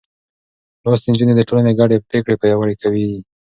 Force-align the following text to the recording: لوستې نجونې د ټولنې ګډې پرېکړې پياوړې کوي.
لوستې 0.83 1.07
نجونې 1.11 1.33
د 1.35 1.41
ټولنې 1.49 1.71
ګډې 1.79 1.97
پرېکړې 2.09 2.35
پياوړې 2.41 2.75
کوي. 2.81 3.07